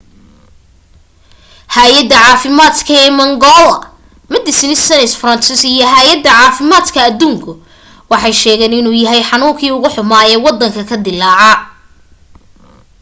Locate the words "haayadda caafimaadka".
5.93-6.99